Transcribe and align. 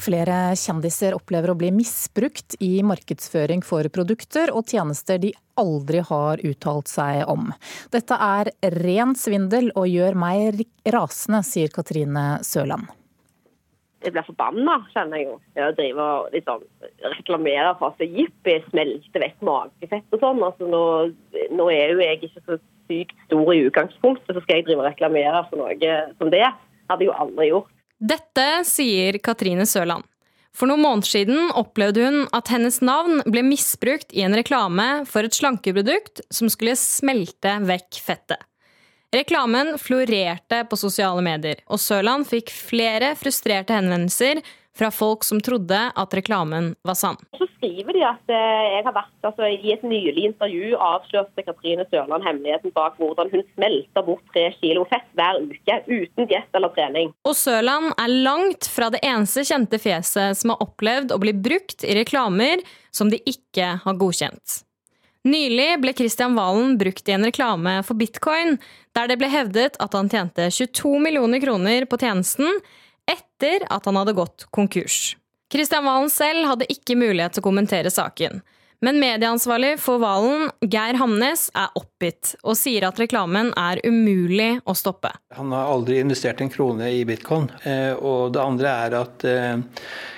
Flere 0.00 0.54
kjendiser 0.56 1.12
opplever 1.12 1.52
å 1.52 1.58
bli 1.60 1.68
misbrukt 1.76 2.54
i 2.64 2.78
markedsføring 2.86 3.60
for 3.66 3.84
produkter 3.92 4.48
og 4.54 4.70
tjenester 4.72 5.18
de 5.20 5.34
aldri 5.60 6.00
har 6.08 6.40
uttalt 6.46 6.88
seg 6.88 7.26
om. 7.28 7.50
Dette 7.92 8.16
er 8.16 8.48
ren 8.80 9.12
svindel 9.18 9.68
og 9.74 9.90
gjør 9.90 10.16
meg 10.16 10.62
rasende, 10.88 11.42
sier 11.44 11.68
Katrine 11.74 12.38
Sørland. 12.46 12.88
Jeg 14.00 14.14
blir 14.14 14.24
forbanna, 14.24 14.78
kjenner 14.94 15.20
jeg 15.20 15.26
jo. 15.26 15.34
Jeg 15.58 15.74
driver 15.76 16.06
og 16.22 16.30
liksom 16.32 16.62
reklamerer 17.18 17.74
for 17.76 17.92
at 17.92 18.00
jippi, 18.00 18.54
smelter 18.70 19.24
vekk 19.26 19.44
magefett 19.44 20.16
og 20.16 20.22
sånn. 20.22 20.40
Altså, 20.46 20.68
nå, 20.72 20.84
nå, 21.58 21.66
er 21.74 21.92
jo 21.92 22.00
jeg 22.00 22.22
ikke 22.22 22.40
så 22.46 22.56
sykt 22.88 23.20
stor 23.26 23.52
i 23.52 23.66
utgangspunktet, 23.66 24.32
så 24.32 24.44
skal 24.46 24.62
jeg 24.62 24.70
drive 24.70 24.80
og 24.80 24.88
reklamere 24.88 25.44
for 25.50 25.60
noe 25.60 25.92
som 26.16 26.32
det. 26.32 26.46
Hadde 26.88 27.04
jeg 27.04 27.12
jo 27.12 27.18
aldri 27.26 27.50
gjort. 27.50 27.76
Dette 28.00 28.64
sier 28.64 29.18
Katrine 29.20 29.66
Sørland. 29.68 30.06
For 30.56 30.66
noen 30.66 30.82
måneder 30.82 31.06
siden 31.06 31.50
opplevde 31.54 32.06
hun 32.06 32.22
at 32.34 32.48
hennes 32.50 32.80
navn 32.82 33.20
ble 33.28 33.42
misbrukt 33.46 34.14
i 34.16 34.24
en 34.24 34.34
reklame 34.34 35.04
for 35.06 35.26
et 35.26 35.36
slankeprodukt 35.36 36.24
som 36.32 36.48
skulle 36.50 36.74
smelte 36.80 37.58
vekk 37.68 38.00
fettet. 38.00 38.40
Reklamen 39.12 39.74
florerte 39.78 40.62
på 40.70 40.78
sosiale 40.78 41.22
medier, 41.26 41.60
og 41.66 41.82
Sørland 41.82 42.28
fikk 42.30 42.52
flere 42.54 43.12
frustrerte 43.18 43.74
henvendelser 43.74 44.40
fra 44.80 44.90
folk 44.90 45.24
som 45.24 45.40
trodde 45.44 45.78
at 45.94 46.14
reklamen 46.16 46.72
var 46.88 46.96
sann. 46.96 47.18
Så 47.36 47.44
skriver 47.58 47.92
de 47.92 48.04
at 48.08 48.32
eh, 48.32 48.68
jeg 48.76 48.84
har 48.86 48.94
vært 48.96 49.28
altså, 49.28 49.48
i 49.52 49.74
et 49.74 49.84
nylig 49.84 50.24
intervju 50.30 50.72
avslørte 50.80 51.44
Katrine 51.44 51.84
Sørland 51.90 52.24
hemmeligheten 52.24 52.72
bak 52.76 52.96
hvordan 53.00 53.28
hun 53.34 53.44
smelter 53.52 54.06
bort 54.06 54.24
tre 54.32 54.46
kilo 54.56 54.86
fett 54.88 55.04
hver 55.18 55.42
uke 55.44 55.76
uten 55.90 56.30
diett 56.30 56.56
eller 56.56 56.72
trening. 56.78 57.12
Og 57.28 57.36
Sørland 57.36 57.92
er 58.00 58.16
langt 58.24 58.70
fra 58.72 58.88
det 58.94 59.02
eneste 59.04 59.44
kjente 59.44 59.80
fjeset 59.82 60.40
som 60.40 60.54
har 60.54 60.64
opplevd 60.64 61.12
å 61.12 61.20
bli 61.20 61.36
brukt 61.36 61.84
i 61.84 62.00
reklamer 62.00 62.64
som 62.90 63.12
de 63.12 63.20
ikke 63.28 63.76
har 63.84 64.00
godkjent. 64.00 64.62
Nylig 65.28 65.74
ble 65.82 65.92
Kristian 65.92 66.32
Valen 66.32 66.78
brukt 66.80 67.08
i 67.08 67.12
en 67.12 67.26
reklame 67.28 67.82
for 67.84 68.00
bitcoin, 68.00 68.56
der 68.96 69.10
det 69.10 69.18
ble 69.20 69.28
hevdet 69.28 69.76
at 69.76 69.92
han 69.92 70.08
tjente 70.08 70.48
22 70.48 70.96
millioner 71.04 71.42
kroner 71.44 71.84
på 71.84 71.98
tjenesten, 72.00 72.48
etter 73.10 73.66
at 73.68 73.86
han 73.88 73.98
hadde 73.98 74.16
gått 74.16 74.46
konkurs. 74.54 75.16
Kristian 75.50 75.84
Valen 75.84 76.10
selv 76.12 76.46
hadde 76.46 76.68
ikke 76.70 76.96
mulighet 76.98 77.34
til 77.34 77.42
å 77.42 77.48
kommentere 77.48 77.90
saken. 77.90 78.40
Men 78.80 78.96
medieansvarlig 79.00 79.74
for 79.80 80.00
Valen, 80.00 80.46
Geir 80.64 80.96
Hamnes, 80.96 81.50
er 81.52 81.68
oppgitt 81.76 82.32
og 82.40 82.56
sier 82.56 82.86
at 82.88 82.96
reklamen 83.00 83.50
er 83.60 83.82
umulig 83.84 84.54
å 84.64 84.72
stoppe. 84.72 85.10
Han 85.36 85.52
har 85.52 85.68
aldri 85.68 85.98
investert 86.00 86.40
en 86.40 86.48
krone 86.48 86.88
i 86.96 87.02
bitcoin. 87.04 87.50
Eh, 87.60 87.92
og 87.92 88.32
det 88.32 88.40
andre 88.40 88.72
er 88.86 88.96
at 89.02 89.26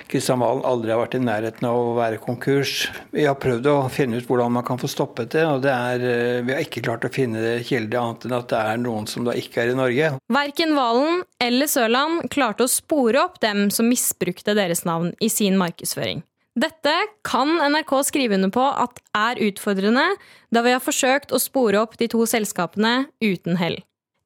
Kristian 0.07 0.39
eh, 0.39 0.45
Valen 0.45 0.63
aldri 0.71 0.95
har 0.95 1.03
vært 1.03 1.19
i 1.19 1.23
nærheten 1.25 1.67
av 1.67 1.81
å 1.81 1.91
være 1.99 2.23
konkurs. 2.23 2.87
Vi 3.11 3.27
har 3.27 3.35
prøvd 3.35 3.67
å 3.67 3.77
finne 3.91 4.23
ut 4.23 4.31
hvordan 4.31 4.55
man 4.55 4.67
kan 4.67 4.79
få 4.79 4.87
stoppet 4.87 5.35
det, 5.35 5.43
og 5.43 5.59
det 5.67 5.75
er, 5.75 6.07
eh, 6.13 6.41
vi 6.47 6.55
har 6.55 6.63
ikke 6.63 6.87
klart 6.87 7.03
å 7.03 7.11
finne 7.11 7.57
kilde 7.67 7.99
annet 7.99 8.29
enn 8.29 8.39
at 8.39 8.51
det 8.55 8.63
er 8.63 8.83
noen 8.87 9.11
som 9.11 9.27
da 9.27 9.35
ikke 9.35 9.65
er 9.65 9.73
i 9.73 9.79
Norge. 9.83 10.13
Verken 10.31 10.77
Valen 10.79 11.25
eller 11.43 11.67
Sørland 11.67 12.29
klarte 12.31 12.63
å 12.63 12.71
spore 12.71 13.27
opp 13.27 13.41
dem 13.43 13.67
som 13.75 13.91
misbrukte 13.91 14.55
deres 14.55 14.87
navn 14.87 15.11
i 15.19 15.27
sin 15.27 15.59
markedsføring. 15.59 16.23
Dette 16.53 16.93
kan 17.25 17.55
NRK 17.73 17.95
skrive 18.05 18.37
under 18.37 18.51
på 18.53 18.61
at 18.61 18.99
er 19.17 19.41
utfordrende, 19.41 20.05
da 20.53 20.61
vi 20.61 20.75
har 20.75 20.83
forsøkt 20.83 21.33
å 21.33 21.41
spore 21.41 21.81
opp 21.81 21.97
de 21.97 22.07
to 22.13 22.27
selskapene 22.29 23.07
uten 23.25 23.57
hell. 23.57 23.79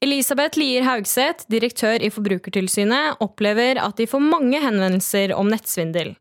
Elisabeth 0.04 0.60
Lier 0.60 0.84
Haugseth, 0.86 1.48
direktør 1.50 2.04
i 2.04 2.12
Forbrukertilsynet, 2.14 3.18
opplever 3.24 3.80
at 3.82 3.98
de 3.98 4.06
får 4.10 4.22
mange 4.22 4.60
henvendelser 4.62 5.34
om 5.34 5.50
nettsvindel 5.50 6.14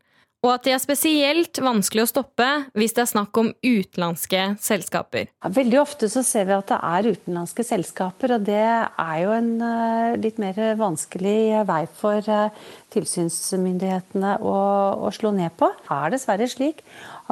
og 0.47 0.53
at 0.55 0.63
de 0.63 0.71
er 0.71 0.79
spesielt 0.79 1.59
vanskelig 1.59 2.05
å 2.05 2.09
stoppe 2.09 2.47
hvis 2.77 2.95
det 2.95 3.03
er 3.03 3.09
snakk 3.11 3.39
om 3.39 3.49
utenlandske 3.65 4.43
selskaper. 4.63 5.27
veldig 5.43 5.79
ofte 5.81 6.07
så 6.11 6.23
ser 6.23 6.47
vi 6.47 6.55
at 6.55 6.71
det 6.71 6.77
er 6.79 7.09
utenlandske 7.11 7.65
selskaper, 7.67 8.37
og 8.37 8.45
det 8.47 8.63
er 8.63 9.17
jo 9.23 9.33
en 9.35 9.49
uh, 9.59 10.15
litt 10.15 10.39
mer 10.39 10.55
vanskelig 10.79 11.65
vei 11.67 11.81
for 11.99 12.23
uh, 12.31 12.71
tilsynsmyndighetene 12.95 14.37
å, 14.39 14.55
å, 15.03 15.11
slå 15.11 15.33
ned 15.35 15.51
på. 15.59 15.69
Det 15.83 15.99
er 15.99 16.15
dessverre 16.15 16.47
slik 16.51 16.79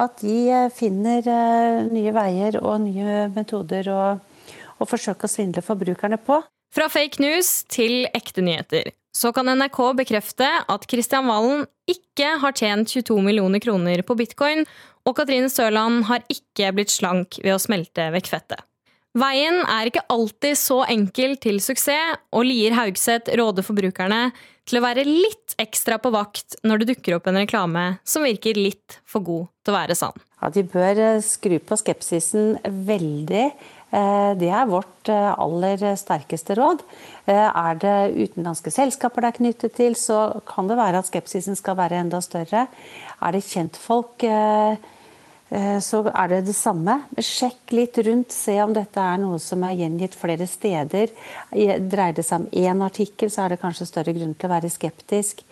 at 0.02 0.20
de 0.20 0.36
uh, 0.52 0.68
finner 0.76 1.24
nye 1.88 2.12
veier 2.12 2.60
og 2.60 2.84
nye 2.84 3.30
metoder 3.32 3.88
å, 3.92 4.02
å 4.76 4.88
forsøke 4.88 5.24
å 5.24 5.32
svindle 5.32 5.64
forbrukerne 5.64 6.20
på. 6.20 6.42
Fra 6.76 6.90
fake 6.92 7.22
news 7.24 7.62
til 7.72 8.04
ekte 8.12 8.44
nyheter 8.44 8.92
så 9.16 9.32
kan 9.32 9.48
NRK 9.48 9.80
bekrefte 10.02 10.48
at 10.68 10.86
Kristian 10.90 11.28
Valen 11.30 11.64
ikke 11.88 12.36
har 12.42 12.56
tjent 12.56 12.92
22 12.92 13.16
millioner 13.24 13.62
kroner 13.64 14.02
på 14.04 14.16
bitcoin, 14.18 14.66
og 15.06 15.16
Katrine 15.16 15.48
Sørland 15.52 16.04
har 16.10 16.24
ikke 16.32 16.72
blitt 16.76 16.92
slank 16.92 17.38
ved 17.42 17.54
å 17.54 17.62
smelte 17.62 18.10
vekk 18.12 18.32
fettet. 18.34 18.64
Veien 19.16 19.62
er 19.64 19.88
ikke 19.88 20.04
alltid 20.12 20.58
så 20.60 20.82
enkel 20.92 21.38
til 21.40 21.62
suksess, 21.64 22.18
og 22.36 22.44
Lier 22.44 22.76
Haugseth 22.76 23.32
råder 23.38 23.64
forbrukerne 23.64 24.28
til 24.66 24.80
å 24.80 24.84
være 24.84 25.06
litt 25.06 25.54
ekstra 25.62 25.96
på 26.02 26.10
vakt 26.12 26.58
når 26.66 26.82
det 26.82 26.90
dukker 26.90 27.16
opp 27.16 27.30
en 27.30 27.38
reklame 27.38 27.86
som 28.04 28.26
virker 28.26 28.58
litt 28.58 28.98
for 29.08 29.24
god 29.24 29.46
til 29.64 29.72
å 29.72 29.78
være 29.78 29.96
sann. 29.96 30.18
Ja, 30.42 30.50
de 30.52 30.66
bør 30.68 31.00
eh, 31.00 31.22
skru 31.24 31.56
på 31.64 31.78
skepsisen 31.80 32.58
veldig 32.66 33.46
det 33.90 34.48
er 34.50 34.66
vårt 34.68 35.08
eh, 35.12 35.28
aller 35.38 35.84
sterkeste 35.96 36.56
råd. 36.58 36.82
Eh, 37.30 37.46
er 37.46 37.78
det 37.80 37.94
utenlandske 38.16 38.72
selskaper 38.74 39.22
det 39.22 39.30
er 39.30 39.38
knyttet 39.38 39.76
til, 39.78 39.94
så 39.96 40.42
kan 40.48 40.68
det 40.68 40.78
være 40.78 41.00
at 41.00 41.08
skepsisen 41.08 41.56
skal 41.58 41.78
være 41.78 42.02
enda 42.02 42.20
større. 42.24 42.66
Er 43.22 43.32
det 43.32 43.46
kjentfolk, 43.46 44.26
så 45.80 46.00
er 46.10 46.28
det 46.28 46.40
det 46.48 46.56
samme. 46.58 46.98
Sjekk 47.22 47.72
litt 47.72 47.96
rundt, 48.02 48.34
se 48.34 48.58
om 48.60 48.74
dette 48.74 49.00
er 49.00 49.20
noe 49.22 49.38
som 49.40 49.62
er 49.64 49.78
gjengitt 49.78 50.18
flere 50.18 50.44
steder. 50.50 51.14
Dreier 51.54 52.18
det 52.18 52.26
seg 52.26 52.42
om 52.42 52.48
én 52.50 52.82
artikkel, 52.84 53.30
så 53.32 53.46
er 53.46 53.54
det 53.54 53.62
kanskje 53.62 53.88
større 53.88 54.12
grunn 54.16 54.34
til 54.34 54.50
å 54.50 54.54
være 54.56 54.72
skeptisk 54.74 55.46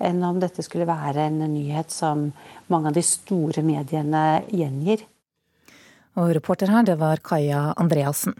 enn 0.00 0.22
om 0.24 0.40
dette 0.40 0.64
skulle 0.64 0.88
være 0.88 1.26
en 1.28 1.42
nyhet 1.52 1.92
som 1.92 2.30
mange 2.72 2.88
av 2.88 2.96
de 2.96 3.04
store 3.04 3.66
mediene 3.66 4.44
gjengir. 4.48 5.04
Og 6.18 6.32
reporter 6.34 6.70
her, 6.72 6.86
det 6.86 6.98
var 6.98 7.22
Kaja 7.22 7.70
Andreassen. 7.78 8.34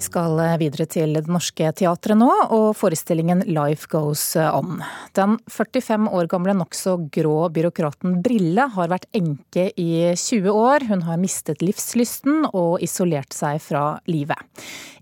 Vi 0.00 0.06
skal 0.10 0.40
videre 0.58 0.86
til 0.90 1.12
Det 1.14 1.28
Norske 1.30 1.68
Teatret 1.76 2.18
nå, 2.18 2.30
og 2.50 2.72
forestillingen 2.74 3.44
Life 3.46 3.86
Goes 3.92 4.32
On. 4.40 4.80
Den 5.14 5.36
45 5.46 6.08
år 6.16 6.26
gamle 6.32 6.54
nokså 6.56 6.96
grå 7.14 7.36
byråkraten 7.54 8.16
Brille 8.24 8.64
har 8.74 8.90
vært 8.90 9.06
enke 9.14 9.68
i 9.78 10.10
20 10.16 10.50
år. 10.50 10.88
Hun 10.88 11.04
har 11.06 11.20
mistet 11.20 11.62
livslysten 11.62 12.48
og 12.50 12.80
isolert 12.82 13.36
seg 13.36 13.60
fra 13.62 13.84
livet. 14.10 14.40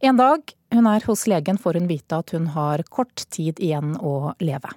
En 0.05 0.19
dag 0.21 0.45
hun 0.75 0.91
er 0.91 1.07
hos 1.09 1.25
legen, 1.31 1.57
får 1.63 1.81
hun 1.81 1.89
vite 1.89 2.19
at 2.19 2.35
hun 2.37 2.51
har 2.59 2.85
kort 2.93 3.25
tid 3.33 3.63
igjen 3.65 3.95
å 4.03 4.35
leve. 4.45 4.75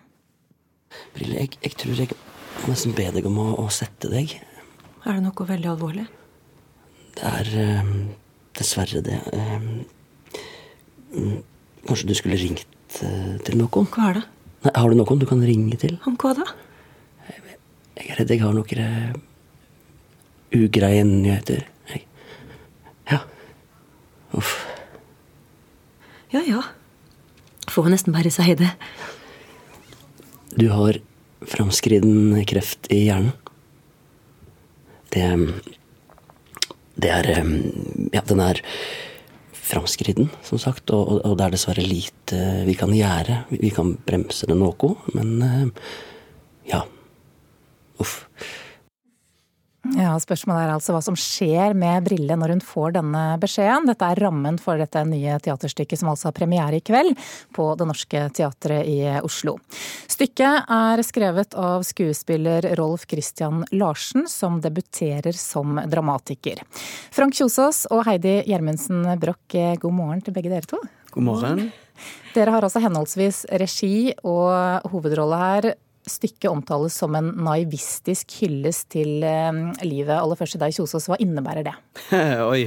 Brille, 1.18 1.44
jeg, 1.44 1.58
jeg 1.66 1.80
tror 1.82 2.06
jeg 2.06 2.16
jeg 2.62 2.70
må 2.70 2.76
nesten 2.76 2.94
be 2.94 3.08
deg 3.10 3.26
om 3.26 3.38
å, 3.42 3.46
å, 3.58 3.64
sette 3.74 4.06
deg. 4.12 4.36
Er 5.02 5.16
det 5.18 5.24
noe 5.26 5.46
veldig 5.50 5.70
alvorlig? 5.72 6.04
Det 7.18 7.26
er 7.26 7.48
eh, 7.58 7.90
dessverre 8.54 9.02
det. 9.02 9.18
Eh, 9.34 9.66
kanskje 11.88 12.12
du 12.12 12.14
skulle 12.20 12.38
ringt 12.38 13.00
eh, 13.02 13.34
til 13.48 13.58
noen? 13.58 13.90
Hva 13.90 14.12
er 14.12 14.20
det? 14.20 14.24
Nei, 14.68 14.76
har 14.78 14.94
du 14.94 15.00
noen 15.00 15.24
du 15.24 15.26
kan 15.26 15.42
ringe 15.42 15.82
til? 15.82 15.98
Om 16.06 16.20
hva 16.22 16.36
da? 16.38 16.46
Jeg, 17.32 17.58
jeg 17.98 18.14
er 18.14 18.22
redd 18.22 18.36
jeg 18.36 18.46
har 18.46 18.54
noen 18.54 18.86
uh, 18.86 19.10
ugreie 20.62 21.04
nyheter. 21.10 21.66
Jeg. 21.90 22.06
Ja. 23.10 23.24
Uff. 24.38 24.54
Ja 26.30 26.46
ja. 26.46 26.62
Får 27.74 27.90
nesten 27.90 28.14
bare 28.14 28.30
si 28.30 28.54
det. 28.62 28.70
Du 30.54 30.70
har 30.70 31.02
framskriden 31.48 32.36
kreft 32.50 32.90
i 32.94 33.06
hjernen. 33.08 33.34
Det 35.12 35.28
Det 37.02 37.10
er 37.10 37.30
Ja, 38.14 38.22
den 38.22 38.40
er 38.40 38.62
framskriden, 39.54 40.30
som 40.44 40.60
sagt, 40.60 40.90
og, 40.92 41.22
og 41.26 41.38
det 41.38 41.46
er 41.46 41.54
dessverre 41.54 41.84
lite 41.86 42.40
vi 42.68 42.74
kan 42.76 42.92
gjøre. 42.92 43.46
Vi 43.50 43.70
kan 43.72 43.96
bremse 44.06 44.48
det 44.48 44.58
noe, 44.58 44.96
men 45.16 45.72
ja. 46.68 46.84
Uff. 48.02 48.26
Ja, 49.98 50.14
Spørsmålet 50.22 50.64
er 50.64 50.72
altså 50.72 50.94
hva 50.96 51.02
som 51.04 51.18
skjer 51.20 51.74
med 51.78 52.06
Brille 52.06 52.36
når 52.40 52.54
hun 52.54 52.62
får 52.64 52.94
denne 52.96 53.24
beskjeden. 53.42 53.90
Dette 53.90 54.08
er 54.08 54.22
rammen 54.24 54.60
for 54.62 54.80
dette 54.80 55.04
nye 55.08 55.36
teaterstykket 55.44 56.00
som 56.00 56.12
altså 56.14 56.30
har 56.30 56.36
premiere 56.38 56.80
i 56.80 56.86
kveld 56.86 57.18
på 57.56 57.66
Det 57.80 57.88
Norske 57.90 58.24
Teatret 58.38 58.88
i 58.88 59.00
Oslo. 59.20 59.58
Stykket 60.12 60.72
er 60.72 61.04
skrevet 61.04 61.58
av 61.60 61.84
skuespiller 61.88 62.70
Rolf 62.80 63.04
Christian 63.12 63.66
Larsen, 63.76 64.30
som 64.32 64.62
debuterer 64.64 65.36
som 65.36 65.82
dramatiker. 65.92 66.64
Frank 67.12 67.36
Kjosås 67.36 67.84
og 67.92 68.06
Heidi 68.08 68.40
Gjermundsen 68.48 69.04
Broch, 69.20 69.60
god 69.84 69.96
morgen 69.98 70.24
til 70.24 70.36
begge 70.38 70.54
dere 70.54 70.72
to. 70.72 70.80
God 71.12 71.28
morgen. 71.28 71.72
Dere 72.32 72.56
har 72.56 72.64
altså 72.64 72.80
henholdsvis 72.80 73.44
regi 73.60 74.14
og 74.24 74.88
hovedrolle 74.94 75.40
her. 75.42 75.74
Stykket 76.10 76.50
omtales 76.50 76.96
som 76.98 77.16
en 77.18 77.32
naivistisk 77.46 78.34
hyllest 78.42 78.88
til 78.96 79.22
eh, 79.28 79.52
livet. 79.86 80.16
Aller 80.18 80.40
først 80.40 80.58
til 80.58 80.64
deg, 80.64 80.74
Kjosås, 80.76 81.10
hva 81.12 81.20
innebærer 81.22 81.68
det? 81.68 81.76
Oi. 82.52 82.64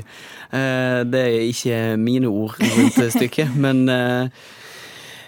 Eh, 0.54 1.00
det 1.08 1.22
er 1.22 1.40
ikke 1.48 1.80
mine 2.00 2.30
ord 2.30 2.58
rundt 2.60 3.00
stykket, 3.16 3.56
men 3.64 3.88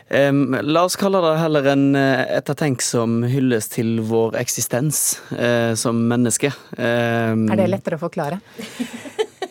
Um, 0.06 0.54
la 0.62 0.84
oss 0.86 0.94
kalle 0.94 1.18
det 1.18 1.32
heller 1.40 1.66
en 1.72 1.96
ettertenksom 1.98 3.24
hyllest 3.26 3.72
til 3.74 3.96
vår 4.06 4.36
eksistens 4.38 5.00
uh, 5.32 5.74
som 5.74 5.98
menneske. 6.06 6.52
Um, 6.78 7.48
er 7.50 7.58
det 7.58 7.66
lettere 7.72 7.98
å 7.98 8.04
forklare? 8.04 8.38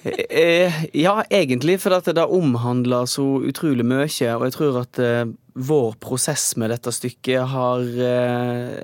Uh, 0.06 0.78
ja, 0.96 1.16
egentlig, 1.30 1.80
for 1.84 1.96
det 1.96 2.26
omhandler 2.26 3.10
så 3.10 3.26
utrolig 3.46 3.86
mye. 3.88 4.06
Og 4.36 4.46
jeg 4.48 4.56
tror 4.56 4.80
at 4.84 5.02
uh, 5.02 5.34
vår 5.56 5.98
prosess 6.04 6.54
med 6.62 6.74
dette 6.74 6.92
stykket 6.92 7.48
har, 7.48 7.84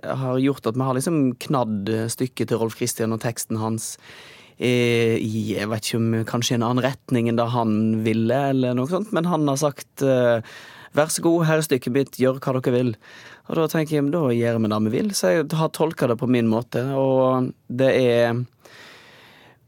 har, 0.07 0.37
gjort 0.39 0.69
at 0.69 0.77
vi 0.77 0.85
har 0.87 0.95
liksom 0.95 1.17
knadd 1.43 1.89
stykket 2.13 2.47
til 2.47 2.61
Rolf 2.61 2.77
Christian 2.79 3.11
og 3.11 3.19
teksten 3.25 3.59
hans 3.59 3.97
i 4.61 5.57
jeg 5.57 5.67
vet 5.67 5.83
ikke 5.83 5.99
om 5.99 6.13
kanskje 6.29 6.55
en 6.55 6.63
annen 6.63 6.85
retning 6.85 7.27
enn 7.27 7.35
det 7.35 7.49
han 7.51 7.73
ville, 8.05 8.37
eller 8.53 8.77
noe 8.77 8.87
sånt, 8.87 9.11
men 9.11 9.27
han 9.27 9.49
har 9.49 9.59
sagt 9.59 10.05
Vær 10.95 11.11
så 11.11 11.23
god, 11.23 11.45
her 11.47 11.59
er 11.59 11.63
stykket 11.63 11.95
mitt, 11.95 12.17
gjør 12.19 12.39
hva 12.43 12.57
dere 12.57 12.73
vil. 12.75 12.89
Og 13.47 13.57
da 13.59 13.67
tenker 13.71 13.97
jeg, 13.97 14.09
da 14.11 14.25
gjør 14.35 14.59
vi 14.59 14.71
det 14.71 14.79
vi 14.85 14.93
vil. 14.97 15.11
Så 15.15 15.31
jeg 15.31 15.45
har 15.55 15.71
tolka 15.75 16.09
det 16.11 16.17
på 16.19 16.27
min 16.31 16.49
måte. 16.51 16.83
Og 16.99 17.51
det 17.67 17.91
er 17.95 18.41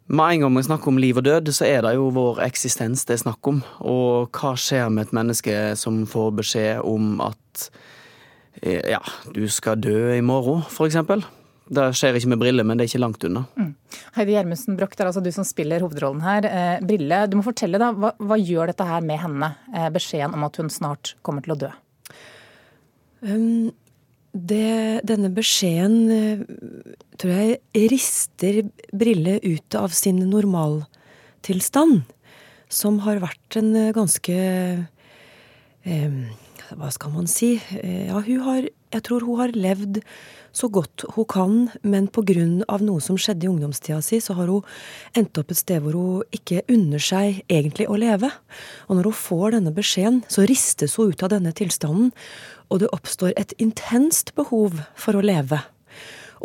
Med 0.07 0.35
en 0.35 0.43
gang 0.43 0.57
vi 0.57 0.65
snakker 0.67 0.91
om 0.91 0.99
liv 0.99 1.17
og 1.17 1.25
død, 1.25 1.51
så 1.55 1.67
er 1.69 1.85
det 1.85 1.93
jo 1.95 2.09
vår 2.13 2.41
eksistens 2.43 3.05
det 3.07 3.15
er 3.15 3.23
snakk 3.23 3.47
om. 3.49 3.61
Og 3.79 4.33
hva 4.35 4.55
skjer 4.59 4.91
med 4.91 5.07
et 5.07 5.15
menneske 5.15 5.55
som 5.79 6.03
får 6.09 6.33
beskjed 6.41 6.83
om 6.83 7.21
at 7.23 7.69
ja, 8.63 8.99
du 9.35 9.43
skal 9.51 9.79
dø 9.81 10.13
i 10.15 10.21
morgen, 10.23 10.61
for 10.71 10.87
eksempel. 10.87 11.23
Det 11.73 11.85
skjer 11.95 12.17
ikke 12.17 12.31
med 12.33 12.41
Brille, 12.41 12.63
men 12.67 12.77
det 12.77 12.85
er 12.85 12.91
ikke 12.91 13.01
langt 13.01 13.23
unna. 13.27 13.45
Mm. 13.55 13.71
Heidi 14.17 14.35
Gjermundsen 14.35 14.77
Broch, 14.77 14.95
det 14.97 15.05
er 15.05 15.09
altså 15.09 15.23
du 15.23 15.31
som 15.33 15.47
spiller 15.47 15.83
hovedrollen 15.83 16.23
her. 16.25 16.47
Eh, 16.49 16.83
Brille, 16.83 17.21
du 17.31 17.37
må 17.39 17.45
fortelle, 17.45 17.79
da. 17.81 17.93
Hva, 17.95 18.11
hva, 18.19 18.37
gjør 18.39 18.73
dette 18.73 18.87
her 18.87 19.05
med 19.05 19.21
henne? 19.21 19.53
Eh, 19.71 19.87
beskjeden 19.93 20.35
om 20.35 20.43
at 20.47 20.59
hun 20.59 20.71
snart 20.73 21.15
kommer 21.23 21.45
til 21.45 21.55
å 21.55 21.59
dø? 21.63 21.71
Um, 23.23 23.71
det, 24.49 25.03
denne 25.07 25.31
beskjeden 25.33 25.95
uh, 26.11 26.43
tror 27.21 27.33
jeg 27.37 27.87
rister 27.93 28.63
Brille 28.91 29.37
ut 29.43 29.77
av 29.79 29.93
sin 29.95 30.19
normaltilstand. 30.29 32.03
Som 32.73 33.03
har 33.05 33.21
vært 33.23 33.59
en 33.59 33.71
uh, 33.77 33.93
ganske 33.95 34.37
um, 35.85 36.19
Hva 36.79 36.89
skal 36.93 37.13
man 37.13 37.27
si? 37.29 37.55
Uh, 37.75 38.07
ja, 38.09 38.21
hun 38.23 38.47
har 38.47 38.69
Jeg 38.93 39.03
tror 39.07 39.25
hun 39.25 39.39
har 39.39 39.53
levd 39.57 40.03
så 40.53 40.67
godt 40.69 41.01
hun 41.15 41.25
kan, 41.25 41.53
men 41.81 42.07
pga. 42.07 42.45
noe 42.79 43.01
som 43.01 43.17
skjedde 43.17 43.47
i 43.47 43.49
ungdomstida 43.49 44.01
si, 44.05 44.19
så 44.21 44.35
har 44.37 44.47
hun 44.47 44.61
endt 45.17 45.37
opp 45.37 45.49
et 45.49 45.57
sted 45.57 45.81
hvor 45.81 45.93
hun 45.97 46.23
ikke 46.31 46.61
unner 46.69 47.01
seg 47.01 47.41
egentlig 47.49 47.87
å 47.89 47.97
leve. 47.97 48.29
Og 48.87 48.95
når 48.95 49.09
hun 49.09 49.17
får 49.17 49.51
denne 49.55 49.73
beskjeden, 49.73 50.21
så 50.29 50.45
ristes 50.45 50.95
hun 50.95 51.09
ut 51.09 51.23
av 51.23 51.33
denne 51.33 51.51
tilstanden, 51.57 52.11
og 52.69 52.83
det 52.83 52.93
oppstår 52.93 53.33
et 53.35 53.53
intenst 53.57 54.35
behov 54.37 54.77
for 54.93 55.17
å 55.17 55.25
leve. 55.25 55.63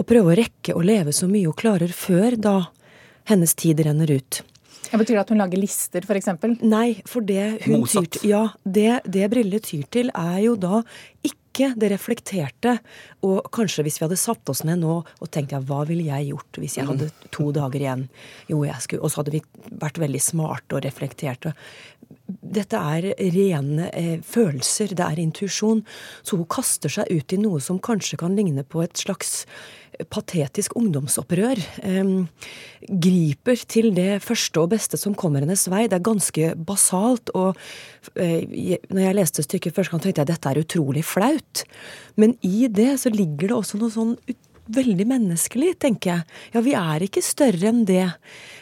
Og 0.01 0.09
prøve 0.09 0.33
å 0.33 0.39
rekke 0.41 0.73
å 0.73 0.81
leve 0.81 1.13
så 1.13 1.29
mye 1.29 1.45
hun 1.45 1.59
klarer 1.59 1.93
før 1.93 2.41
da 2.41 2.57
hennes 3.29 3.55
tid 3.55 3.85
renner 3.85 4.09
ut. 4.09 4.41
Ja, 4.93 5.01
betyr 5.01 5.17
det 5.17 5.25
at 5.25 5.33
hun 5.35 5.43
lager 5.43 5.61
lister, 5.61 6.05
f.eks.? 6.05 6.31
Nei, 6.63 7.01
for 7.09 7.25
det 7.27 7.67
hun 7.67 7.85
tyr 7.89 8.09
til, 8.09 8.31
ja, 8.31 8.45
det, 8.65 9.03
det 9.09 9.29
Brille 9.33 9.61
tyr 9.65 9.85
til, 9.93 10.13
er 10.17 10.41
jo 10.47 10.57
da 10.61 10.83
ikke 11.27 11.37
ikke 11.59 11.75
det 11.81 11.91
reflekterte. 11.93 12.77
Og 13.27 13.51
kanskje 13.55 13.85
hvis 13.87 13.99
vi 13.99 14.07
hadde 14.07 14.21
satt 14.21 14.51
oss 14.51 14.65
ned 14.67 14.83
nå 14.83 15.01
og 15.03 15.31
tenkt 15.35 15.55
ja, 15.55 15.61
hva 15.61 15.85
ville 15.89 16.07
jeg 16.07 16.31
gjort 16.31 16.61
hvis 16.63 16.79
jeg 16.79 16.89
hadde 16.89 17.11
to 17.35 17.51
dager 17.57 17.83
igjen? 17.83 18.07
Jo, 18.51 18.63
jeg 18.67 18.85
skulle, 18.85 19.03
Og 19.03 19.13
så 19.13 19.23
hadde 19.23 19.35
vi 19.35 19.43
vært 19.71 20.01
veldig 20.01 20.23
smarte 20.23 20.79
og 20.79 20.85
reflekterte. 20.87 21.55
Dette 22.29 22.79
er 22.79 23.11
rene 23.35 23.91
eh, 23.93 24.21
følelser, 24.25 24.95
det 24.97 25.05
er 25.05 25.21
intuisjon. 25.21 25.85
Så 26.23 26.39
hun 26.39 26.49
kaster 26.49 26.93
seg 26.93 27.11
ut 27.11 27.35
i 27.35 27.41
noe 27.41 27.61
som 27.65 27.81
kanskje 27.83 28.21
kan 28.21 28.37
ligne 28.39 28.65
på 28.65 28.85
et 28.85 28.97
slags 29.01 29.43
patetisk 30.11 30.77
ungdomsopprør. 30.79 31.61
Eh, 31.83 32.13
griper 32.89 33.65
til 33.69 33.91
det 33.97 34.23
første 34.25 34.63
og 34.63 34.73
beste 34.75 35.01
som 35.01 35.17
kommer 35.19 35.45
hennes 35.45 35.67
vei. 35.71 35.87
Det 35.89 35.99
er 35.99 36.09
ganske 36.09 36.51
basalt. 36.69 37.33
Og 37.35 37.57
eh, 38.15 38.45
når 38.91 39.03
jeg 39.05 39.19
leste 39.19 39.47
stykket 39.47 39.77
første 39.77 39.95
gang, 39.95 40.05
tenkte 40.05 40.23
jeg 40.23 40.29
at 40.29 40.35
dette 40.35 40.53
er 40.53 40.63
utrolig 40.63 41.07
flaut. 41.07 41.65
Men 42.17 42.37
i 42.47 42.69
det 42.71 42.95
så 43.03 43.13
ligger 43.15 43.51
det 43.51 43.59
også 43.59 43.81
noe 43.81 43.95
sånn 43.95 44.15
veldig 44.69 45.07
menneskelig, 45.09 45.73
tenker 45.81 46.11
jeg. 46.13 46.39
Ja, 46.55 46.63
vi 46.65 46.75
er 46.77 47.05
ikke 47.05 47.25
større 47.25 47.71
enn 47.71 47.85
det. 47.89 48.05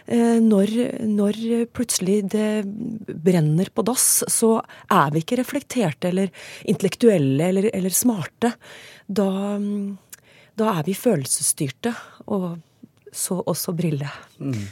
Eh, 0.07 0.39
når, 0.43 0.73
når, 1.03 1.41
plutselig 1.75 2.21
det 2.33 2.63
brenner 3.27 3.73
på 3.75 3.85
dass, 3.87 4.23
så 4.31 4.57
er 4.93 5.13
vi 5.15 5.25
ikke 5.25 5.41
reflekterte 5.43 6.13
eller 6.13 6.31
intellektuelle 6.71 7.51
eller, 7.51 7.71
eller 7.75 7.95
smarte. 7.95 8.55
Da 9.07 9.29
mm, 9.59 10.06
da 10.57 10.73
er 10.79 10.87
vi 10.87 10.95
følelsesstyrte, 10.97 11.93
og 12.33 12.57
så 13.13 13.41
også 13.45 13.75
Brille. 13.77 14.09
Mm. 14.41 14.67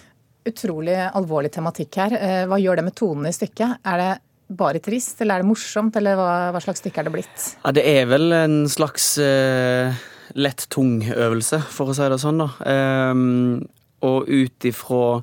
Utrolig 0.49 0.97
alvorlig 1.07 1.51
tematikk 1.53 1.99
her. 2.01 2.17
Eh, 2.19 2.45
hva 2.49 2.61
gjør 2.61 2.81
det 2.81 2.87
med 2.89 2.97
tonen 2.99 3.29
i 3.29 3.35
stykket? 3.35 3.81
Er 3.85 4.01
det 4.01 4.13
bare 4.55 4.81
trist, 4.85 5.21
eller 5.21 5.39
er 5.39 5.45
det 5.45 5.49
morsomt, 5.49 5.97
eller 5.97 6.19
hva, 6.19 6.33
hva 6.53 6.61
slags 6.63 6.83
stykke 6.85 7.01
er 7.01 7.09
det 7.09 7.15
blitt? 7.15 7.47
Ja, 7.65 7.73
det 7.77 7.85
er 7.89 8.09
vel 8.11 8.35
en 8.37 8.59
slags 8.71 9.15
uh, 9.21 9.97
lett 10.37 10.67
tung 10.73 10.99
øvelse, 11.09 11.63
for 11.73 11.91
å 11.91 11.97
si 11.97 12.09
det 12.13 12.21
sånn, 12.21 12.45
da. 12.45 12.51
Um, 13.13 13.65
og 14.05 14.29
ut 14.29 14.67
ifra 14.69 15.23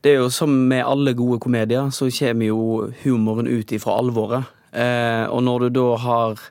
Det 0.00 0.14
er 0.14 0.22
jo 0.22 0.28
som 0.32 0.52
med 0.70 0.86
alle 0.86 1.12
gode 1.12 1.40
komedier, 1.42 1.90
så 1.92 2.08
kommer 2.14 2.48
jo 2.48 2.62
humoren 3.02 3.50
ut 3.50 3.72
ifra 3.74 3.98
alvoret. 4.00 4.48
Uh, 4.72 5.26
og 5.28 5.42
når 5.44 5.66
du 5.66 5.80
da 5.80 5.88
har 6.00 6.44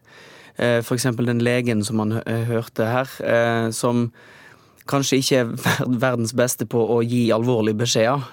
F.eks. 0.58 1.04
den 1.04 1.44
legen 1.46 1.84
som 1.86 2.00
man 2.02 2.18
eh, 2.26 2.46
hørte 2.50 2.88
her, 2.90 3.12
eh, 3.22 3.70
som 3.72 4.10
kanskje 4.90 5.20
ikke 5.22 5.42
er 5.42 5.52
verdens 6.06 6.34
beste 6.38 6.66
på 6.70 6.82
å 6.82 7.02
gi 7.06 7.28
alvorlige 7.36 7.82
beskjeder, 7.84 8.24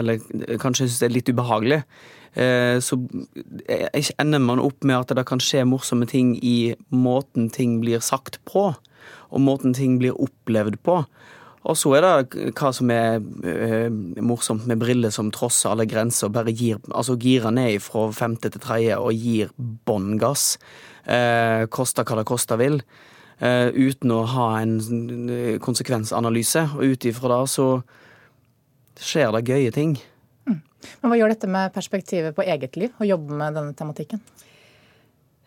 eller 0.00 0.22
kanskje 0.58 0.88
syns 0.88 1.02
det 1.02 1.10
er 1.10 1.16
litt 1.18 1.28
ubehagelig. 1.28 1.82
Så 2.80 2.96
ender 4.22 4.38
man 4.38 4.62
opp 4.62 4.86
med 4.86 4.94
at 4.96 5.12
det 5.18 5.24
kan 5.26 5.42
skje 5.42 5.64
morsomme 5.66 6.06
ting 6.08 6.36
i 6.46 6.72
måten 6.94 7.48
ting 7.52 7.80
blir 7.82 8.00
sagt 8.06 8.38
på, 8.48 8.70
og 8.70 9.42
måten 9.42 9.74
ting 9.76 9.98
blir 10.00 10.16
opplevd 10.16 10.78
på. 10.86 11.02
Og 11.68 11.76
så 11.76 11.92
er 11.98 12.06
det 12.06 12.54
hva 12.56 12.70
som 12.72 12.94
er 12.94 13.18
morsomt 14.24 14.64
med 14.70 14.80
briller 14.80 15.12
som 15.12 15.28
trosser 15.34 15.74
alle 15.74 15.88
grenser 15.90 16.32
bare 16.32 16.54
gir, 16.54 16.78
altså 16.88 17.18
girer 17.20 17.52
ned 17.52 17.82
fra 17.84 18.06
femte 18.16 18.48
til 18.48 18.62
tredje 18.62 18.96
og 18.96 19.12
gir 19.12 19.52
bånn 19.58 20.14
gass 20.22 20.54
eh, 21.04 21.66
koste 21.72 22.04
hva 22.04 22.20
det 22.20 22.26
koste 22.28 22.58
vil, 22.60 22.80
eh, 23.38 23.68
uten 23.72 24.12
å 24.14 24.22
ha 24.34 24.48
en 24.60 24.78
konsekvensanalyse. 25.62 26.66
Og 26.76 26.94
ut 26.94 27.08
ifra 27.10 27.40
det 27.40 27.50
så 27.54 27.68
skjer 29.00 29.32
det 29.36 29.48
gøye 29.48 29.74
ting. 29.74 29.96
Mm. 30.48 30.60
Men 31.00 31.12
Hva 31.12 31.18
gjør 31.20 31.34
dette 31.34 31.50
med 31.50 31.74
perspektivet 31.76 32.36
på 32.36 32.46
eget 32.46 32.76
liv, 32.80 32.94
å 33.00 33.08
jobbe 33.08 33.36
med 33.36 33.56
denne 33.58 33.76
tematikken? 33.76 34.22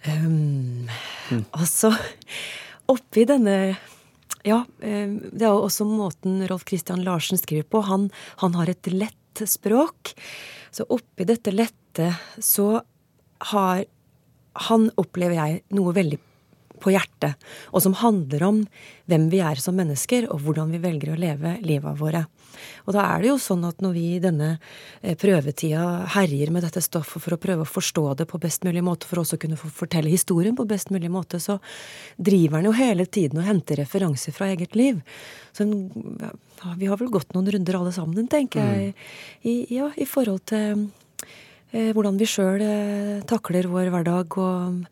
Um, 0.04 0.90
mm. 1.32 1.46
Altså, 1.56 1.94
oppi 2.92 3.24
denne 3.30 3.78
ja, 4.44 4.60
det 4.82 5.40
er 5.40 5.54
jo 5.54 5.64
også 5.64 5.86
måten 5.88 6.42
Rolf 6.50 6.66
Christian 6.68 7.04
Larsen 7.06 7.40
skriver 7.40 7.64
på. 7.64 7.80
Han, 7.88 8.10
han, 8.42 8.58
har 8.60 8.68
et 8.68 8.90
lett 8.92 9.44
språk. 9.48 10.12
Så 10.74 10.84
oppi 10.92 11.24
dette 11.30 11.54
lette 11.54 12.10
så 12.44 12.82
har 13.54 13.86
han 14.70 14.90
opplever 15.02 15.38
jeg 15.40 15.64
noe 15.74 15.96
veldig 15.96 16.20
på 16.84 16.92
hjertet, 16.92 17.40
og 17.72 17.84
som 17.84 17.96
handler 17.96 18.44
om 18.44 18.62
hvem 19.10 19.30
vi 19.32 19.40
er 19.44 19.60
som 19.62 19.76
mennesker, 19.78 20.28
og 20.32 20.44
hvordan 20.44 20.74
vi 20.74 20.82
velger 20.84 21.14
å 21.14 21.20
leve 21.20 21.58
livet 21.64 22.00
våre. 22.00 22.26
Og 22.86 22.96
da 22.96 23.06
er 23.08 23.24
det 23.24 23.30
jo 23.32 23.38
sånn 23.42 23.64
at 23.68 23.80
når 23.84 23.94
vi 23.96 24.04
i 24.16 24.22
denne 24.24 24.50
eh, 25.02 25.16
prøvetida 25.20 25.84
herjer 26.16 26.52
med 26.54 26.66
dette 26.66 26.84
stoffet 26.84 27.24
for 27.24 27.36
å 27.36 27.40
prøve 27.42 27.66
å 27.66 27.70
forstå 27.70 28.06
det 28.20 28.28
på 28.30 28.40
best 28.44 28.68
mulig 28.68 28.84
måte, 28.86 29.08
for 29.10 29.24
også 29.24 29.40
å 29.40 29.44
kunne 29.44 29.60
fortelle 29.60 30.12
historien 30.12 30.58
på 30.58 30.68
best 30.70 30.92
mulig 30.94 31.12
måte, 31.12 31.40
så 31.44 31.60
driver 32.18 32.60
han 32.60 32.70
jo 32.70 32.76
hele 32.78 33.08
tiden 33.08 33.42
og 33.42 33.48
henter 33.48 33.82
referanser 33.84 34.36
fra 34.36 34.52
eget 34.54 34.78
liv. 34.80 35.00
Så 35.56 35.68
vi 35.68 36.90
har 36.90 37.00
vel 37.00 37.12
gått 37.14 37.34
noen 37.36 37.52
runder 37.54 37.80
alle 37.80 37.96
sammen, 37.96 38.28
tenker 38.32 38.64
jeg, 38.64 38.92
mm. 38.92 39.48
i, 39.50 39.56
ja, 39.80 39.92
i 40.00 40.08
forhold 40.10 40.46
til 40.52 40.88
hvordan 41.74 42.20
vi 42.20 42.28
sjøl 42.30 42.62
eh, 42.62 43.22
takler 43.30 43.66
vår 43.72 43.90
hverdag, 43.94 44.36
og 44.38 44.84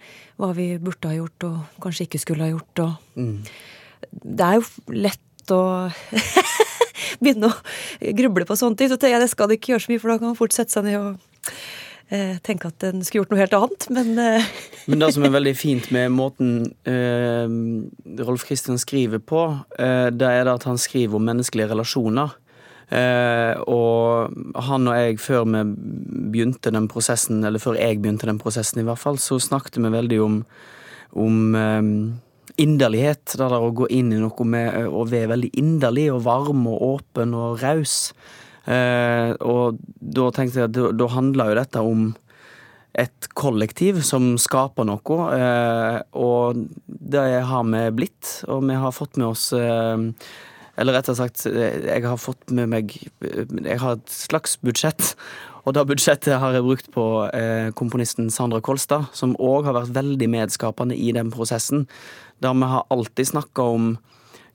hva 0.42 0.50
vi 0.58 0.72
burde 0.82 1.12
ha 1.12 1.20
gjort 1.20 1.46
og 1.46 1.84
kanskje 1.84 2.08
ikke 2.08 2.22
skulle 2.24 2.48
ha 2.48 2.54
gjort. 2.56 2.82
Mm. 3.14 3.36
Det 4.10 4.48
er 4.48 4.58
jo 4.58 4.96
lett 4.98 5.54
å 5.54 5.62
begynne 7.22 7.52
å 7.52 8.16
gruble 8.18 8.48
på 8.50 8.58
sånne 8.58 8.80
ting. 8.80 8.90
Så 8.90 8.98
tenker 8.98 9.20
jeg 9.20 9.26
det 9.28 9.32
skal 9.34 9.52
det 9.52 9.60
ikke 9.60 9.76
gjøre 9.76 9.86
så 9.86 9.94
mye, 9.94 10.02
for 10.02 10.14
da 10.14 10.18
kan 10.18 10.32
man 10.32 10.40
fort 10.40 10.58
sette 10.58 10.74
seg 10.74 10.88
ned 10.88 10.98
og 10.98 11.54
eh, 12.10 12.42
tenke 12.46 12.72
at 12.72 12.88
en 12.90 13.06
skulle 13.06 13.24
gjort 13.24 13.34
noe 13.36 13.42
helt 13.44 13.58
annet, 13.58 13.88
men 13.94 14.12
eh. 14.22 14.52
Men 14.90 15.04
det 15.04 15.12
som 15.14 15.26
er 15.28 15.36
veldig 15.36 15.54
fint 15.54 15.92
med 15.94 16.10
måten 16.16 16.56
eh, 16.90 17.46
Rolf 18.26 18.48
Christian 18.48 18.82
skriver 18.82 19.22
på, 19.22 19.44
eh, 19.78 20.10
det 20.10 20.28
er 20.28 20.48
det 20.48 20.58
at 20.58 20.66
han 20.66 20.82
skriver 20.82 21.20
om 21.20 21.30
menneskelige 21.30 21.70
relasjoner. 21.76 22.34
Eh, 22.92 23.56
og 23.72 24.34
han 24.68 24.90
og 24.92 24.98
jeg, 25.00 25.20
før 25.24 25.46
vi 25.48 25.64
begynte 26.34 26.74
den 26.76 26.90
prosessen, 26.92 27.44
eller 27.48 27.64
før 27.64 27.80
jeg 27.80 28.02
begynte 28.02 28.28
den 28.28 28.42
prosessen 28.42 28.82
i 28.82 28.88
hvert 28.88 29.00
fall, 29.00 29.20
så 29.22 29.40
snakket 29.40 29.80
vi 29.80 29.94
veldig 29.94 30.20
om, 30.26 30.42
om 31.24 31.56
eh, 31.56 31.90
inderlighet. 32.62 33.24
Det 33.32 33.42
der 33.42 33.58
å 33.58 33.74
gå 33.76 33.88
inn 33.94 34.12
i 34.12 34.22
noe 34.22 34.48
med 34.48 34.92
å 34.92 35.06
være 35.08 35.34
veldig 35.36 35.54
inderlig 35.62 36.10
og 36.14 36.26
varm 36.28 36.68
og 36.72 36.88
åpen 36.96 37.36
og 37.38 37.62
raus. 37.64 38.12
Eh, 38.70 39.32
og 39.40 39.80
da 39.96 40.28
tenkte 40.36 40.62
jeg 40.62 40.70
at 40.70 40.76
da, 40.76 40.92
da 40.94 41.10
handla 41.16 41.50
jo 41.50 41.58
dette 41.62 41.86
om 41.86 42.12
et 42.92 43.28
kollektiv 43.40 44.02
som 44.04 44.34
skaper 44.42 44.84
noe, 44.88 45.18
eh, 45.38 45.98
og 46.20 46.66
det 46.86 47.26
har 47.48 47.68
vi 47.72 47.84
blitt. 48.02 48.42
Og 48.52 48.66
vi 48.68 48.80
har 48.84 48.96
fått 48.96 49.20
med 49.22 49.32
oss 49.32 49.52
eh, 49.56 50.10
Eller 50.82 50.98
rettere 50.98 51.20
sagt, 51.20 51.46
jeg 51.46 52.04
har 52.04 52.18
fått 52.18 52.50
med 52.50 52.72
meg 52.72 52.96
Jeg 53.22 53.80
har 53.84 54.00
et 54.00 54.14
slags 54.14 54.58
budsjett. 54.66 55.14
Og 55.62 55.76
det 55.78 55.86
budsjettet 55.92 56.40
har 56.42 56.56
jeg 56.58 56.66
brukt 56.66 56.90
på 56.94 57.06
komponisten 57.78 58.32
Sandra 58.34 58.64
Kolstad, 58.66 59.12
som 59.14 59.36
òg 59.38 59.70
har 59.70 59.78
vært 59.78 59.94
veldig 59.94 60.30
medskapende 60.34 60.98
i 60.98 61.12
den 61.14 61.30
prosessen. 61.34 61.86
Der 62.42 62.58
vi 62.58 62.72
har 62.72 62.88
alltid 62.90 63.30
snakka 63.36 63.68
om 63.76 63.92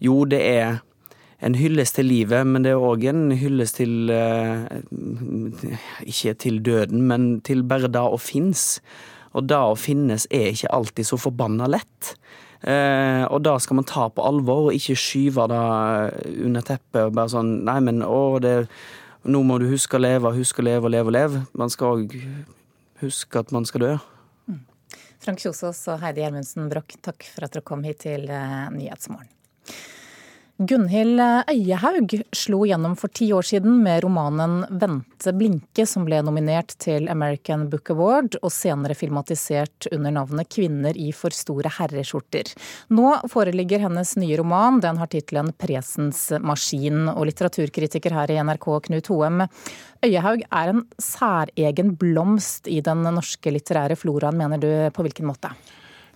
Jo, 0.03 0.25
det 0.29 0.43
er 0.43 0.81
en 1.45 1.55
hyllest 1.55 1.99
til 1.99 2.09
livet, 2.09 2.47
men 2.49 2.65
det 2.65 2.73
er 2.73 2.83
òg 2.83 3.05
en 3.11 3.29
hyllest 3.37 3.79
til 3.81 4.11
eh, 4.13 4.81
Ikke 6.09 6.35
til 6.41 6.63
døden, 6.65 7.05
men 7.09 7.41
til 7.45 7.63
bare 7.69 7.93
det 7.93 8.03
å 8.03 8.19
finnes. 8.21 8.81
Og 9.37 9.49
det 9.51 9.59
å 9.59 9.77
finnes 9.77 10.27
er 10.33 10.53
ikke 10.55 10.73
alltid 10.73 11.09
så 11.11 11.21
forbanna 11.21 11.69
lett. 11.69 12.15
Eh, 12.67 13.23
og 13.31 13.45
da 13.47 13.55
skal 13.63 13.79
man 13.79 13.87
ta 13.87 14.09
på 14.11 14.25
alvor, 14.27 14.69
og 14.69 14.75
ikke 14.75 14.99
skyve 14.99 15.47
det 15.53 15.61
under 16.49 16.65
teppet 16.67 17.05
og 17.05 17.15
bare 17.15 17.31
sånn 17.31 17.61
Nei, 17.69 17.79
men 17.87 18.03
å, 18.03 18.41
det, 18.43 18.57
nå 19.23 19.43
må 19.47 19.61
du 19.63 19.69
huske 19.71 19.99
å 19.99 20.03
leve, 20.03 20.35
huske 20.35 20.65
å 20.65 20.67
leve 20.67 20.89
og 20.89 20.95
leve 20.97 21.13
og 21.13 21.17
leve. 21.17 21.45
Man 21.55 21.71
skal 21.71 22.03
òg 22.03 22.17
huske 23.05 23.45
at 23.45 23.55
man 23.55 23.69
skal 23.69 23.85
dø. 23.85 23.93
Mm. 24.51 24.61
Frank 25.23 25.45
Kjosås 25.45 25.85
og 25.93 26.03
Heidi 26.03 26.25
Gjermundsen 26.25 26.67
Broch, 26.73 26.99
takk 27.07 27.29
for 27.31 27.47
at 27.47 27.55
dere 27.55 27.67
kom 27.67 27.87
hit 27.87 28.03
til 28.09 28.27
eh, 28.27 28.67
Nyhetsmorgen. 28.75 29.36
Gunhild 30.57 31.21
Øyehaug 31.53 32.15
slo 32.33 32.63
gjennom 32.65 32.95
for 32.97 33.13
ti 33.13 33.27
år 33.37 33.45
siden 33.45 33.83
med 33.85 34.01
romanen 34.07 34.63
'Vente 34.71 35.35
blinke', 35.37 35.85
som 35.85 36.07
ble 36.09 36.23
nominert 36.25 36.73
til 36.81 37.11
American 37.13 37.67
Book 37.69 37.91
Award, 37.93 38.39
og 38.41 38.49
senere 38.49 38.97
filmatisert 38.97 39.91
under 39.93 40.17
navnet 40.17 40.49
'Kvinner 40.49 40.97
i 40.97 41.13
for 41.13 41.29
store 41.29 41.69
herreskjorter'. 41.69 42.57
Nå 42.89 43.29
foreligger 43.29 43.85
hennes 43.85 44.17
nye 44.17 44.41
roman, 44.41 44.81
den 44.81 44.97
har 44.97 45.13
tittelen 45.13 45.53
'Presens 45.53 46.33
maskin', 46.41 47.13
og 47.13 47.27
litteraturkritiker 47.27 48.17
her 48.17 48.31
i 48.31 48.41
NRK, 48.41 48.81
Knut 48.89 49.13
Hoem. 49.13 49.45
Øyehaug 50.03 50.41
er 50.41 50.69
en 50.73 50.87
særegen 50.97 51.99
blomst 52.01 52.67
i 52.67 52.81
den 52.81 53.05
norske 53.05 53.53
litterære 53.53 53.95
floraen, 53.95 54.39
mener 54.39 54.57
du, 54.57 54.91
på 54.91 55.05
hvilken 55.05 55.29
måte? 55.29 55.53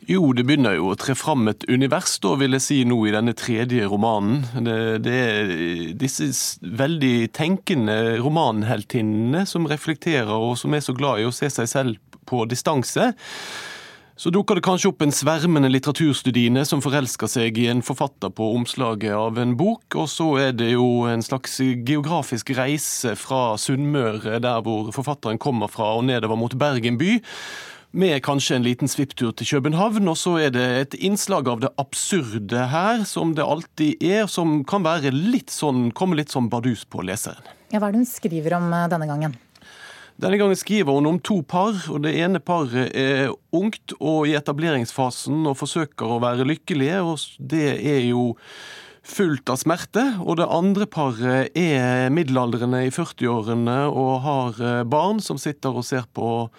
Jo, 0.08 0.22
det 0.32 0.46
begynner 0.48 0.78
jo 0.78 0.90
å 0.90 0.96
tre 0.98 1.12
fram 1.18 1.50
et 1.52 1.66
univers, 1.68 2.14
da, 2.24 2.32
vil 2.40 2.56
jeg 2.56 2.64
si, 2.64 2.78
nå 2.88 2.96
i 3.04 3.12
denne 3.12 3.34
tredje 3.36 3.84
romanen. 3.90 4.46
Det, 4.64 4.76
det 5.04 5.16
er 5.16 5.50
disse 6.00 6.30
veldig 6.64 7.28
tenkende 7.36 7.98
romanheltinnene 8.22 9.44
som 9.48 9.68
reflekterer, 9.68 10.32
og 10.32 10.56
som 10.58 10.74
er 10.74 10.84
så 10.84 10.96
glad 10.96 11.20
i 11.20 11.28
å 11.28 11.34
se 11.34 11.50
seg 11.52 11.68
selv 11.68 12.16
på 12.30 12.46
distanse. 12.48 13.12
Så 14.20 14.28
dukker 14.28 14.58
det 14.58 14.64
kanskje 14.66 14.90
opp 14.90 15.00
en 15.04 15.14
svermende 15.16 15.70
litteraturstudiene 15.72 16.66
som 16.68 16.82
forelsker 16.84 17.28
seg 17.30 17.56
i 17.56 17.70
en 17.72 17.80
forfatter 17.84 18.32
på 18.36 18.50
omslaget 18.56 19.16
av 19.16 19.38
en 19.40 19.54
bok, 19.56 19.86
og 19.96 20.10
så 20.12 20.26
er 20.42 20.52
det 20.56 20.74
jo 20.74 21.06
en 21.08 21.24
slags 21.24 21.56
geografisk 21.60 22.52
reise 22.56 23.14
fra 23.16 23.54
Sunnmøre, 23.60 24.36
der 24.44 24.60
hvor 24.64 24.92
forfatteren 24.96 25.40
kommer 25.40 25.72
fra, 25.72 25.94
og 25.96 26.04
nedover 26.08 26.40
mot 26.40 26.56
Bergen 26.60 27.00
by 27.00 27.16
med 27.90 28.22
kanskje 28.22 28.56
en 28.56 28.66
liten 28.66 28.90
svipptur 28.90 29.32
til 29.36 29.48
København. 29.56 30.08
Og 30.10 30.18
så 30.18 30.36
er 30.46 30.54
det 30.54 30.66
et 30.80 30.96
innslag 31.00 31.48
av 31.50 31.62
det 31.64 31.72
absurde 31.80 32.66
her, 32.72 33.04
som 33.08 33.34
det 33.34 33.46
alltid 33.46 34.02
er, 34.02 34.26
som 34.30 34.60
kan 34.64 34.86
være 34.86 35.12
litt 35.14 35.52
sånn, 35.54 35.90
komme 35.96 36.18
litt 36.20 36.32
sånn 36.32 36.50
bardus 36.52 36.86
på 36.86 37.04
leseren. 37.06 37.42
Ja, 37.70 37.78
Hva 37.78 37.88
er 37.88 37.94
det 37.94 38.02
hun 38.02 38.10
skriver 38.10 38.58
om 38.58 38.72
eh, 38.74 38.88
denne 38.90 39.08
gangen? 39.10 39.38
Denne 40.20 40.36
gangen 40.36 40.58
skriver 40.58 40.98
hun 40.98 41.08
om 41.08 41.18
to 41.24 41.40
par. 41.42 41.76
og 41.88 42.02
Det 42.04 42.12
ene 42.18 42.42
paret 42.44 42.92
er 42.92 43.30
ungt 43.56 43.94
og 43.98 44.28
i 44.28 44.36
etableringsfasen 44.36 45.46
og 45.48 45.56
forsøker 45.56 46.16
å 46.16 46.20
være 46.22 46.48
lykkelige. 46.48 47.00
og 47.00 47.18
Det 47.38 47.78
er 47.78 48.04
jo 48.10 48.34
fullt 49.06 49.48
av 49.50 49.58
smerte. 49.62 50.04
Og 50.20 50.36
det 50.42 50.50
andre 50.50 50.86
paret 50.86 51.56
er 51.56 52.12
middelaldrende 52.12 52.84
i 52.84 52.92
40-årene 52.92 53.80
og 53.88 54.12
har 54.26 54.60
eh, 54.60 54.84
barn 54.84 55.24
som 55.24 55.40
sitter 55.40 55.74
og 55.74 55.86
ser 55.88 56.04
på 56.12 56.50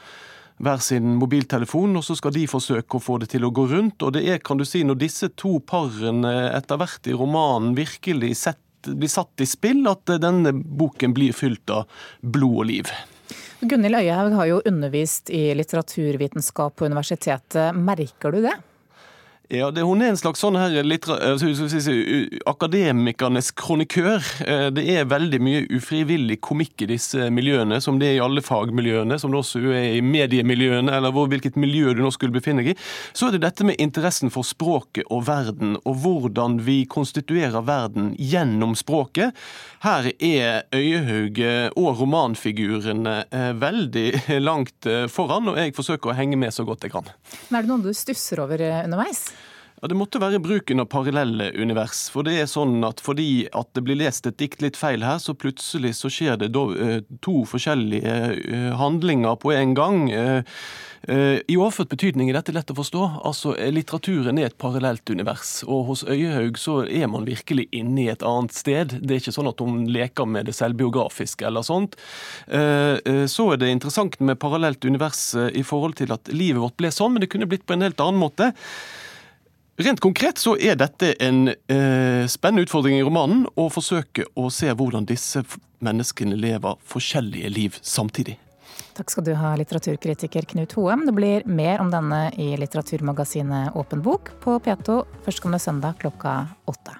hver 0.61 0.81
sin 0.83 1.15
mobiltelefon, 1.19 1.95
og 1.97 2.05
så 2.05 2.15
skal 2.17 2.33
de 2.35 2.47
forsøke 2.49 2.97
å 2.97 3.03
få 3.03 3.17
det 3.21 3.31
til 3.33 3.45
å 3.47 3.53
gå 3.53 3.67
rundt. 3.71 4.01
Og 4.05 4.15
det 4.15 4.25
er, 4.29 4.41
kan 4.43 4.59
du 4.59 4.65
si, 4.67 4.83
når 4.85 4.99
disse 5.01 5.31
to 5.39 5.57
parene 5.67 6.33
etter 6.51 6.79
hvert 6.81 7.09
i 7.09 7.15
romanen 7.17 7.75
virkelig 7.77 8.35
sett, 8.43 8.61
blir 8.81 9.11
satt 9.11 9.41
i 9.43 9.49
spill, 9.49 9.83
at 9.89 10.09
denne 10.21 10.53
boken 10.53 11.13
blir 11.13 11.35
fylt 11.37 11.69
av 11.73 11.89
blod 12.21 12.63
og 12.63 12.69
liv. 12.71 12.93
Gunhild 13.61 13.99
Øyehaug 13.99 14.33
har 14.39 14.47
jo 14.49 14.61
undervist 14.65 15.29
i 15.29 15.51
litteraturvitenskap 15.53 16.79
på 16.79 16.87
universitetet. 16.89 17.77
Merker 17.77 18.33
du 18.33 18.41
det? 18.47 18.55
Ja, 19.51 19.67
det, 19.71 19.81
Hun 19.83 19.99
er 19.99 20.13
en 20.13 20.19
slags 20.19 20.39
sånn 20.39 20.55
her 20.55 20.71
eh, 20.79 21.41
si, 21.43 21.95
akademikernes 22.47 23.49
kronikør. 23.59 24.23
Eh, 24.45 24.69
det 24.71 24.85
er 24.93 25.09
veldig 25.11 25.41
mye 25.43 25.65
ufrivillig 25.75 26.37
komikk 26.39 26.85
i 26.85 26.87
disse 26.93 27.27
miljøene, 27.35 27.81
som 27.83 27.99
det 27.99 28.07
er 28.07 28.15
i 28.15 28.21
alle 28.23 28.39
fagmiljøene, 28.45 29.17
som 29.19 29.33
det 29.33 29.41
også 29.41 29.59
er 29.75 29.97
i 29.97 30.05
mediemiljøene, 30.05 30.93
eller 30.95 31.11
hvor, 31.11 31.27
hvilket 31.33 31.59
miljø 31.59 31.91
du 31.91 31.99
nå 32.05 32.13
skulle 32.15 32.37
befinne 32.37 32.63
deg 32.63 32.71
i. 32.71 32.77
Så 33.11 33.27
er 33.27 33.35
det 33.35 33.43
dette 33.43 33.67
med 33.67 33.81
interessen 33.83 34.31
for 34.31 34.47
språket 34.47 35.11
og 35.11 35.27
verden, 35.27 35.75
og 35.83 35.99
hvordan 36.05 36.61
vi 36.63 36.85
konstituerer 36.87 37.67
verden 37.67 38.13
gjennom 38.15 38.77
språket. 38.79 39.35
Her 39.83 40.13
er 40.15 40.63
Øyehauge 40.71 41.53
og 41.75 41.99
romanfigurene 41.99 43.19
eh, 43.27 43.51
veldig 43.59 44.07
langt 44.47 44.91
foran, 45.11 45.51
og 45.51 45.59
jeg 45.59 45.75
forsøker 45.75 46.15
å 46.15 46.19
henge 46.23 46.39
med 46.39 46.55
så 46.55 46.63
godt 46.63 46.87
jeg 46.87 46.95
kan. 46.95 47.11
Men 47.49 47.59
Er 47.59 47.67
det 47.67 47.75
noen 47.75 47.89
du 47.89 47.91
stusser 47.91 48.45
over 48.47 48.63
underveis? 48.85 49.27
Ja, 49.81 49.87
Det 49.87 49.97
måtte 49.97 50.19
være 50.21 50.37
bruken 50.37 50.77
av 50.83 50.91
parallelle 50.93 51.47
univers. 51.57 52.03
For 52.13 52.21
det 52.21 52.35
er 52.37 52.49
sånn 52.49 52.83
at 52.85 52.99
fordi 53.01 53.47
at 53.49 53.71
det 53.73 53.81
blir 53.87 53.97
lest 53.97 54.27
et 54.29 54.37
dikt 54.37 54.61
litt 54.61 54.77
feil 54.77 55.01
her, 55.01 55.17
så 55.17 55.33
plutselig 55.33 55.95
så 55.97 56.11
skjer 56.13 56.37
det 56.37 56.51
eh, 56.53 56.99
to 57.25 57.41
forskjellige 57.49 58.13
eh, 58.37 58.67
handlinger 58.77 59.39
på 59.41 59.55
en 59.55 59.73
gang. 59.73 60.03
Eh, 60.13 60.45
I 61.49 61.57
overført 61.57 61.89
betydning 61.95 62.29
er 62.29 62.37
dette 62.37 62.53
lett 62.53 62.69
å 62.69 62.77
forstå. 62.77 63.07
Altså, 63.25 63.55
Litteraturen 63.73 64.37
er 64.37 64.51
et 64.51 64.59
parallelt 64.61 65.09
univers. 65.09 65.63
Og 65.65 65.89
hos 65.89 66.05
Øyehaug 66.05 66.61
så 66.61 66.83
er 66.85 67.09
man 67.09 67.25
virkelig 67.25 67.65
inne 67.73 68.05
i 68.05 68.11
et 68.13 68.21
annet 68.21 68.53
sted. 68.53 68.99
Det 69.01 69.17
er 69.17 69.25
ikke 69.25 69.33
sånn 69.33 69.49
at 69.49 69.65
hun 69.65 69.87
leker 69.89 70.29
med 70.29 70.45
det 70.45 70.59
selvbiografiske 70.61 71.49
eller 71.49 71.65
sånt. 71.65 71.97
Så 72.45 73.49
er 73.49 73.57
det 73.57 73.73
interessant 73.73 74.21
med 74.21 74.37
parallelt 74.37 74.85
univers 74.85 75.31
i 75.57 75.65
forhold 75.65 75.97
til 75.97 76.13
at 76.13 76.29
livet 76.29 76.61
vårt 76.61 76.77
ble 76.77 76.93
sånn, 76.93 77.15
men 77.15 77.25
det 77.25 77.33
kunne 77.33 77.49
blitt 77.49 77.65
på 77.65 77.73
en 77.73 77.89
helt 77.89 78.05
annen 78.05 78.21
måte. 78.21 78.53
Rent 79.81 80.01
konkret 80.03 80.37
så 80.37 80.53
er 80.61 80.75
dette 80.77 81.13
en 81.23 81.47
eh, 81.49 82.27
spennende 82.29 82.67
utfordring 82.67 82.99
i 82.99 83.03
romanen, 83.05 83.47
å 83.57 83.65
forsøke 83.73 84.27
å 84.37 84.49
se 84.53 84.69
hvordan 84.69 85.07
disse 85.09 85.41
menneskene 85.81 86.37
lever 86.37 86.77
forskjellige 86.85 87.49
liv 87.49 87.79
samtidig. 87.81 88.37
Takk 88.93 89.13
skal 89.13 89.25
du 89.25 89.31
ha, 89.39 89.55
litteraturkritiker 89.57 90.45
Knut 90.51 90.75
Hoem. 90.77 91.07
Det 91.07 91.15
blir 91.17 91.47
mer 91.49 91.81
om 91.81 91.89
denne 91.89 92.27
i 92.37 92.51
litteraturmagasinet 92.61 93.77
Åpen 93.79 94.03
bok 94.05 94.33
på 94.43 94.59
P2 94.61 94.99
førstkommende 95.25 95.63
søndag 95.63 95.97
klokka 96.03 96.35
åtte. 96.69 96.99